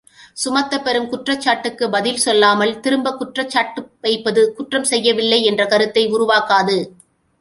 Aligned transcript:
சுமத்தப் 0.43 0.83
பெறும் 0.83 1.09
குற்றச்சாட்டுக்குப் 1.09 1.91
பதில் 1.91 2.17
சொல்லாமல் 2.17 2.79
திரும்ப 2.79 3.13
குற்ற்ச்சாட்டு 3.15 3.83
வைப்பது 4.01 4.53
குற்றம் 4.53 4.83
செய்யவில்லை 4.83 5.43
என்ற 5.43 5.65
கருத்தை 5.65 6.05
உருவாக்காது. 6.07 6.79